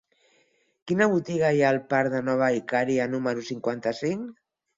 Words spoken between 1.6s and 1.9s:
ha al